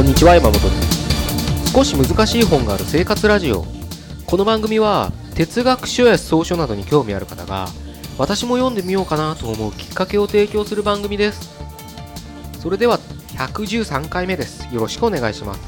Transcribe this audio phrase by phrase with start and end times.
[0.00, 1.72] こんにちは山本です。
[1.74, 3.66] 少し難しい本がある生活ラジオ。
[4.24, 7.68] この番組は哲学書や草書などに興味ある方が
[8.16, 11.54] 私も読んでみようかなと思うきっかけを提供する番組です。
[12.60, 12.98] それでは
[13.36, 14.74] 113回目です。
[14.74, 15.60] よろしくお願いします。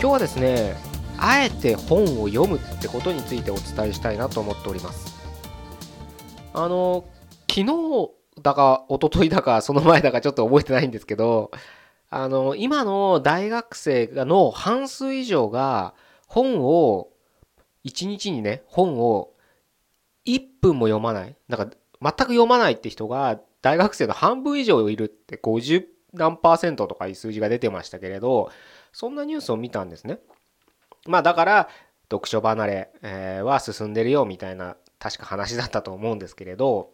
[0.00, 0.76] 今日はですね
[1.18, 5.14] あえて本を読むってことについてお伝えしたいなと思っております。
[6.54, 7.04] あの
[7.50, 7.66] 昨日
[8.40, 11.50] だか一昨日だかその前だかちょっと覚えてないんですけど
[12.10, 15.94] あの今の大学生の半数以上が
[16.26, 17.08] 本を
[17.84, 19.32] 1日にね本を
[20.26, 28.50] 1分も読まないなんか全く読まないって人が大学生の半分以上いるって50何パーセントとかいう数字が出てましたけれど
[28.92, 30.18] そんなニュースを見たんですね。
[31.06, 31.68] まあだから
[32.10, 36.90] 読書離れ、は進んでるよみたいな確か話だったと思うんですけれど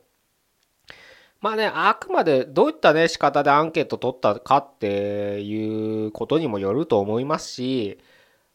[1.40, 7.98] まあねあくまでどういったね仕方でアンケート取ったかっていうことにもよると思いますし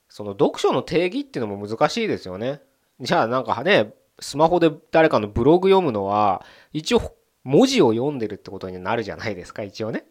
[0.10, 2.62] その読書の定義っていうのも難しいですよね。
[3.00, 10.06] じゃあなんかねスマホで誰かのブログ読むのは一応文字を読んでるってことになるじゃないですか一応ね。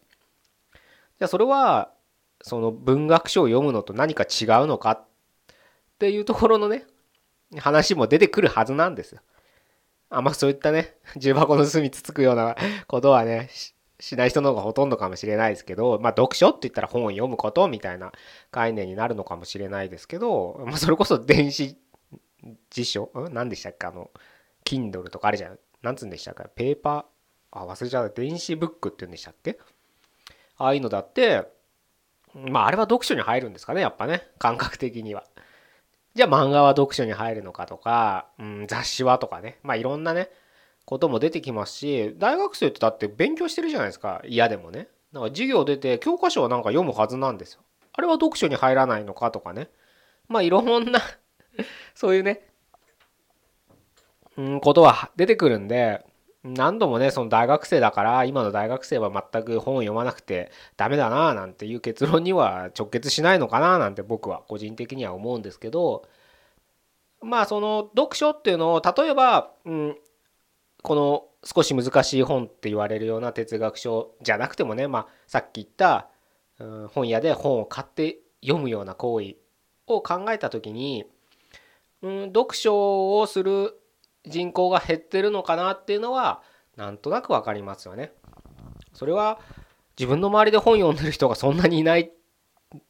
[0.73, 1.93] じゃあそれは
[2.43, 5.07] その文学書を読むのと何か違うのかっ
[5.99, 6.87] ていうところのね
[7.59, 9.21] 話も出てくるはずなんですよ。
[10.11, 12.57] あんまそういったね 重箱の隅つつくような
[12.89, 13.49] ことはね
[14.01, 18.13] しない人の方がほとんどかもしれないですけど、まあ読書って言ったら本を読むことみたいな
[18.51, 21.77] 概念になるのかもしれないですけど、まあ、それこそ 電子
[22.71, 23.87] 辞書ん何でしたっけ？
[23.87, 24.11] あの
[24.65, 25.59] Kindle とかあるじゃん。
[25.83, 26.45] 何つうんでしたっけ？
[26.55, 27.59] ペーパー？
[27.59, 29.59] あ忘れちゃう電子ブックって言うんでしたっけ？
[30.57, 31.45] ああいうのだって
[32.35, 34.27] まああれは読書に入るんですかねやっぱね。
[34.39, 35.25] 感覚的には。
[36.21, 40.29] じゃあ漫画は読書に入るのかとか、うん、雑誌はとかねまあいろんなね
[40.85, 44.89] ことも出てきますし大学生ってだって勉強してるじゃないですか嫌でもね。
[45.13, 47.63] なんか授業出て教科書はなんか読むはずなんですよ。
[47.95, 49.71] あれは読書に入らないのかとかね。
[50.29, 51.01] まあいろんな
[51.97, 52.47] そういうね、
[54.37, 56.05] うん、ことは出てくるんで、
[56.43, 66.09] 何度もね、その大学生だから、今の大学生は全く本を読まなくてダメだな、なんていう結論には直結しないのかな、なんて僕は個人的には思うんですけど、
[67.23, 69.99] まあその読書っていうのを、例えば、うん、
[70.83, 76.09] この少し難しい本って言われるような哲学書じゃなくてもね、まあさっき言った、
[76.59, 79.37] うん、本屋で本を買って読むような行為
[79.87, 81.05] を考えた時に、
[82.03, 83.80] うん、読書をする
[84.27, 86.43] 人口が減ってるのかなっていうのは
[86.77, 88.13] なんとなく分かりますよね。
[88.93, 89.39] それは
[89.99, 92.11] 自分の周りで本読んでる人がそんなにいないっ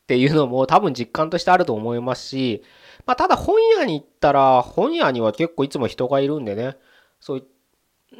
[0.06, 2.62] ていうのも多分実感としてあると思いますし、
[3.06, 6.76] まあ、ただ本屋に行ったら本屋には結構いつも人がいるんでね
[7.20, 7.46] そう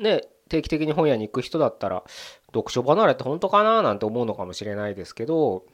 [0.00, 2.03] ね定期的に本屋に行く人だったら
[2.47, 5.65] 読書離れって本当かななんて思うのかもしれないですけど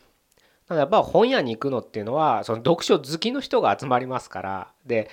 [0.69, 5.09] やっぱ本屋に行くのっていうのはその読書好きの人が集まりますからで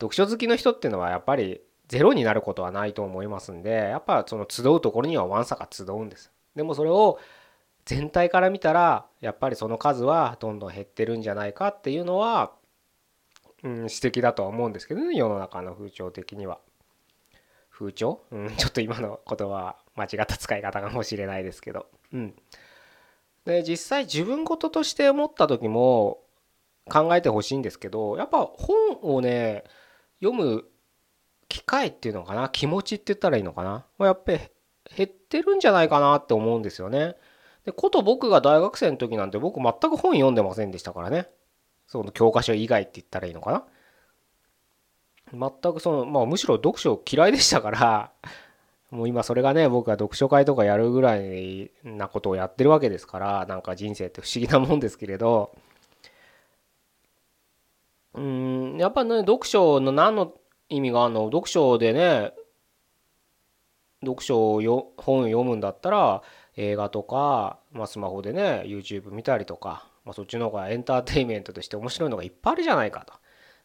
[0.00, 6.30] 読書好きの人っていうのはやっぱりゼロになることはないと思いますんでやっぱその集うところにはわんさか集うんです。
[6.56, 7.18] でもそれを
[7.84, 12.52] 全体から見たらやっぱりその数はどんどん減ってるんじゃないかっていうのは、
[13.62, 16.58] うん、指摘だとは思うんですけどね世の中の風潮的には。
[17.70, 21.86] 風潮、うん、ちょっと今の言葉間違った使い方かもしれないですけど。
[22.12, 22.34] うん。
[23.44, 26.20] で実際自分事として思った時も
[26.88, 29.64] 考えてほしいんですけどやっぱ本をね
[30.22, 30.64] 読む
[31.48, 32.48] 機会っていうのかな？
[32.48, 33.84] 気持ちって言ったらいいのかな？
[34.06, 34.38] やっぱり
[34.96, 37.16] 減ってるんじゃないかなって思うんですよね。
[37.64, 41.28] でこと僕が大学生の時なんて僕全く本読んでませんでしたからね。
[41.86, 43.66] その教科書以外って言ったらいいのか
[45.32, 45.50] な？
[45.62, 48.12] 全くそのまあむしろ読書嫌いでしたから。
[48.90, 55.52] もう今それがね僕が読書会とかやるぐらいなことをやってるわけですからなんか人生って不思議なもんですけれど
[58.12, 60.34] うんやっぱね読書の何の
[60.68, 61.26] 意味があるの？
[61.26, 62.32] 読書でね
[64.02, 66.22] 読書をよ本を読むんだったら
[66.56, 73.14] 映画とか、まあ、スマホでね YouTube 見たりとか、まあ、そっちの方がエンターテインメントとして面白いのがいっぱいあるじゃないかと。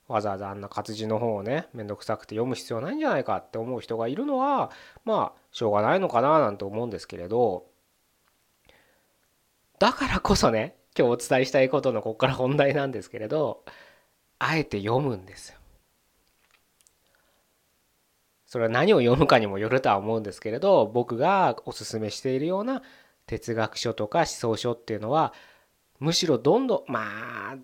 [0.07, 4.71] わざわざあんな活字の本をね面倒くさくて読む必要ないんじゃないかって思う人がいるのは
[5.06, 7.65] まあしょうがないのかななんて思うんですけれど。
[9.77, 13.63] だからこそね今日お伝えしたいことのここから本題なんですけれど。
[14.39, 15.59] あえて読むんですよ。
[18.50, 22.81] それは何を読むかにもよるとは思うんですけれど僕がおすすめしているような
[23.27, 25.33] 哲学書とか思想書っていうのは
[26.00, 27.03] むしろどんどんま
[27.53, 27.57] あ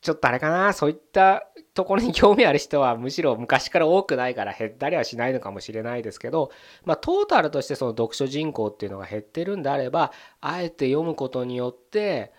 [0.00, 6.52] ちょっとあれかなそういったところに興味ある人はむしろ昔から多くないから減ったりはしないのかもしれないですけど、
[6.84, 12.32] まあ、トータルとしてその読書人口っていうのが減ってるんであればあえて読むことによって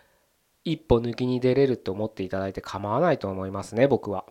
[0.63, 4.25] 一歩抜きに出れると思っていただいて構わないと思いますね僕は。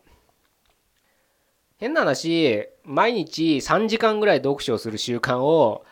[1.78, 5.84] 変な話毎日3時間ぐらい読書をする習慣を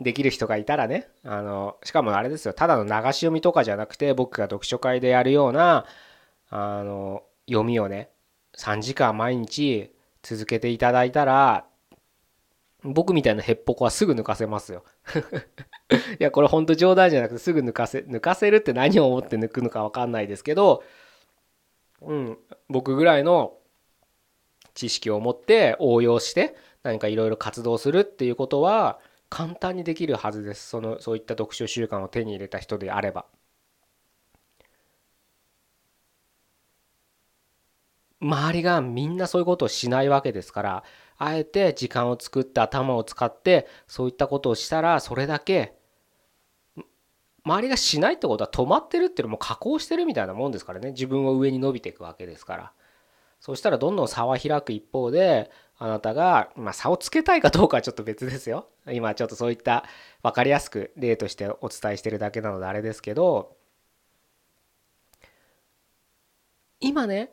[0.00, 5.86] できる人がいたらねあのしかもあれですよただの流し読みとかじゃなくて僕が読書会でやるような
[6.50, 8.10] あの読みをね
[8.58, 9.92] 3時間毎日
[10.22, 11.66] 続けていただいたら
[12.84, 14.84] 僕みたいなヘッポコはすぐ抜かせますよ
[16.20, 20.82] いやこれほんと冗談じゃなくてすぐ抜かせ抜かせるって何を思って抜くのか分かんないですけど
[22.02, 22.38] うん
[22.68, 23.56] 僕ぐらいの
[24.74, 29.00] 知識を持って応用して何かいろいろ活動するっていうことは
[29.30, 33.26] 簡単にできるはずですそのそういった読書習慣を手に入れた人であれば。
[38.20, 40.84] 周りがみんなそういうことをしないわけですから
[41.16, 45.74] あえて時間を作って頭を使ってそういったことをしたらそれだけ
[47.44, 50.92] 周りがしないってことは止まってるっていうのも加工してるみたいなもんですからね。
[50.92, 52.72] 自分を上に伸びていくわけですから。
[53.38, 58.68] そしたらどんどん差は開く一方であなたが、まあ、差をつけたいかどうかはちょっと別ですよ。
[58.90, 59.84] 今ちょっとそういった
[60.22, 63.54] 分かりやすく例としてお伝えしてるだけなのであれですけど。
[66.80, 67.30] 今ね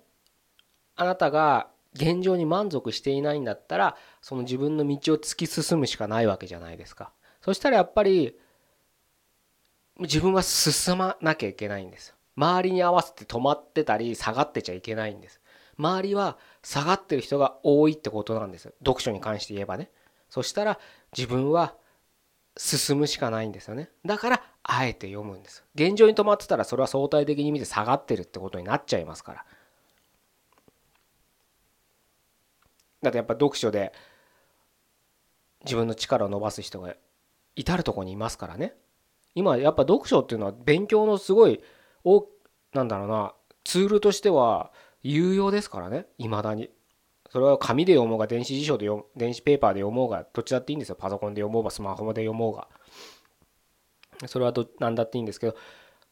[0.95, 7.11] あなたが現状に満足していないんだったらその自分の道を突き進むしかないわけじゃないですか。
[7.41, 8.37] そしたらやっぱり
[9.99, 12.15] 自分は進まなきゃいけないんです。
[12.35, 15.41] 周りに合わせて止まってたり下がってちゃいけないんです。
[15.77, 18.73] 周りは下がってる人が多いってことなんです。
[18.79, 19.91] 読書に関して言えばね。
[20.29, 20.79] そしたら
[21.15, 21.75] 自分は
[22.57, 23.89] 進むしかないんですよね。
[24.05, 25.63] だからあえて読むんです。
[25.75, 29.45] 現状に止まってたらそれは相対的に見て下がってるってことになっちゃいますから。
[33.01, 33.93] だってやっぱ読書で
[35.63, 36.95] 自分の力を伸ばす人が
[37.55, 38.75] 至る所にいますからね。
[39.35, 41.61] 今やっぱ読書っていうのは勉強のすごい
[42.03, 42.27] お
[42.73, 43.33] なんだろうな
[43.63, 44.71] ツールとしては
[45.03, 46.05] 有用ですからね。
[46.17, 46.69] いまだに。
[47.29, 50.95] それは紙で読もうが電子辞書で読電子ペーパーで読もうがどっちだっていいんですよ。
[50.95, 52.67] パソコンで読もうがスマホで読もうが。
[54.27, 55.55] それはど何だっていいんですけど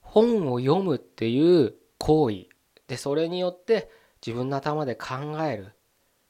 [0.01, 2.45] 本を読むっていう行為。
[2.87, 3.89] でそれによって
[4.25, 5.73] 自分の頭で考える。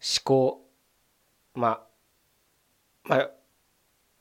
[0.01, 0.65] 思考
[1.53, 1.81] まあ
[3.03, 3.29] まあ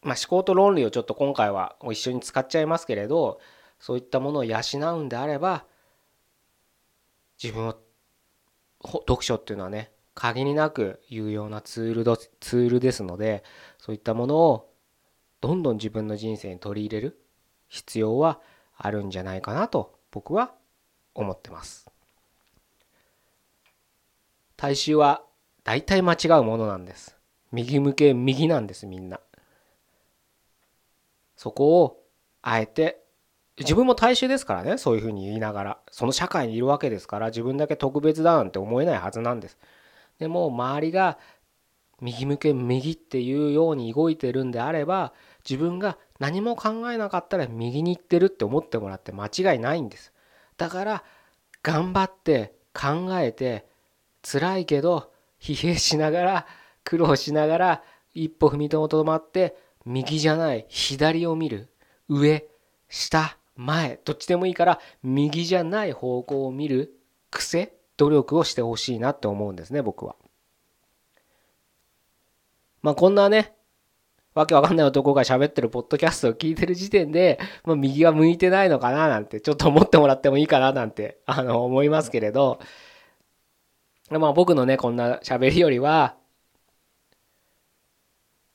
[0.03, 3.41] まあ、思考と論理をちょっと今回は一緒に使っちゃいますけれど
[3.81, 4.59] そういったものを養
[4.97, 5.65] うんであれば
[7.43, 7.77] 自分を
[8.81, 13.45] 読書っていうのはね限りなく有用なツールツールですので
[13.79, 14.73] そういったものを
[15.41, 17.21] どんどん自分の人生に取り入れる
[17.69, 18.41] 必要は
[18.77, 20.53] あるんじゃないかなと僕は
[21.15, 21.89] 思ってます。
[24.57, 25.23] 大衆は
[25.69, 27.15] 大体間違うものなんです。
[27.53, 29.21] 右向け右なんですみんな。
[31.37, 32.03] そこを
[32.41, 33.03] あえて
[33.59, 35.79] 自分も大衆ですからねそういうふうに言いながら。
[35.91, 39.59] その社会にいるわけですから自分だけ特別だなんて思えないはずなんです。
[40.19, 41.19] でも周りが
[42.01, 45.13] 右向け右っていうように動いてるんであれば
[45.47, 50.15] 自分が何も考えなかったら右に行ってるって思ってもらって間違いないんです。
[50.57, 51.05] だから
[51.63, 53.67] 頑張って考えて
[54.23, 56.47] 辛いけど疲弊しながら
[56.85, 57.83] 苦労しながら
[58.15, 61.69] 一歩踏みともとまって右じゃない左を見る
[62.09, 62.47] 上
[62.89, 66.95] 下前どっちでもいいから右じゃない方向を見る
[67.31, 70.17] 癖努力をしてほしいなって思うんですね僕は。
[72.83, 73.55] まあこんなね
[74.35, 82.61] わけわかんない男が喋ってるポッドキャストを聞いてる時点で、まあ、右が向いてないのかななんてちょっと思ってもらってもいいかななんてあの思いますけれど
[84.11, 86.15] まあ僕のねこんな喋りよりは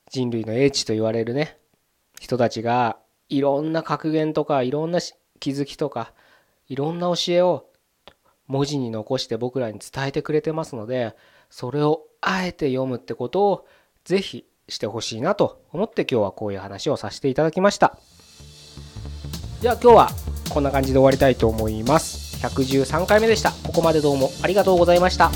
[0.10, 1.58] 人類の英知と言われるね
[2.20, 2.98] 人たちが
[3.30, 5.00] いろんな格言とかいろんな
[5.40, 6.14] 気づきとか
[6.68, 7.66] いろんな教えを
[8.48, 11.16] 文字に残して僕らに伝えてくれてますので
[11.50, 13.68] それをあえて読むってことを
[14.06, 17.98] ぜひしてほしいなと思って今日はこういう話をさせていただきました。
[19.62, 20.10] では今日は
[20.50, 22.23] こんな感じで終わりたいと思います。
[22.50, 23.52] 113回目でした。
[23.64, 25.32] ここまでどうもありがとうございました。